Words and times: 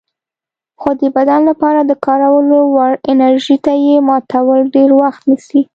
خو 0.79 0.89
د 1.01 1.03
بدن 1.15 1.39
لپاره 1.49 1.79
د 1.83 1.91
کارولو 2.05 2.59
وړ 2.75 2.91
انرژي 3.11 3.57
ته 3.65 3.73
یې 3.85 3.95
ماتول 4.09 4.59
ډېر 4.75 4.89
وخت 5.01 5.21
نیسي. 5.29 5.61